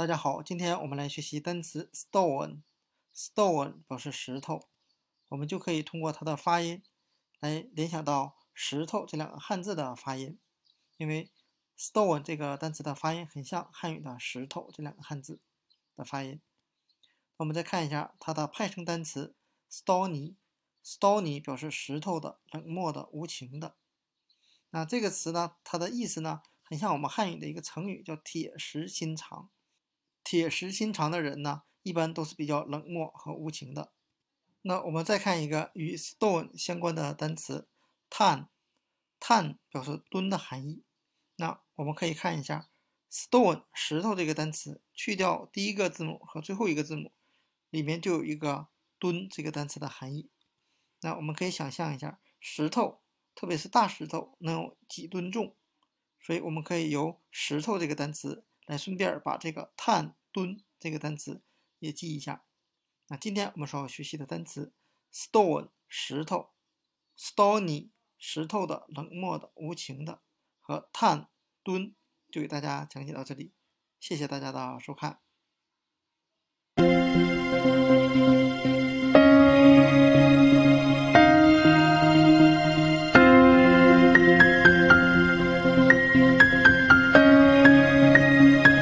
[0.00, 2.62] 大家好，今天我们来学习单词 stone。
[3.14, 4.70] stone 表示石头，
[5.28, 6.82] 我们就可以通过它的发音
[7.38, 10.38] 来联想到石头这两个汉字的发音，
[10.96, 11.30] 因为
[11.76, 15.42] stone 这个单词的发音很像汉语的石头这两个汉字
[15.94, 16.40] 的发音。
[17.36, 19.36] 我们再看一下它的派生单词
[19.70, 20.36] stony。
[20.82, 23.76] stony 表示石头的、冷漠的、无情的。
[24.70, 29.50] 那这个词呢，它的意思呢，很像我们汉语的一个成语，叫铁石心肠。
[30.30, 33.90] 铁石心肠的人呢，一般都是比较冷漠和无情的。
[34.62, 37.66] 那我们再看一个与 stone 相关的单词
[38.08, 40.84] ，tan，tan 表示吨的含义。
[41.34, 42.68] 那我们可以看一下
[43.10, 47.10] stone 石头这个单词，去掉第一个字母和最后一个字母，
[47.70, 48.68] 里面就有一个
[49.00, 50.30] 吨这个单词的含义。
[51.00, 53.00] 那我们可以想象一下，石头，
[53.34, 55.56] 特别是大石头，能有几吨重，
[56.20, 58.44] 所以我们可以由石头这个单词。
[58.70, 61.42] 来，顺便把这个碳吨这个单词
[61.80, 62.44] 也记一下。
[63.08, 64.72] 那今天我们所要学习的单词
[65.12, 66.50] stone 石头
[67.18, 70.22] ，stony 石头的、冷漠的、无情的，
[70.60, 71.28] 和碳
[71.64, 71.96] 吨
[72.30, 73.52] 就给大家讲解到这里。
[73.98, 75.18] 谢谢大家的收看。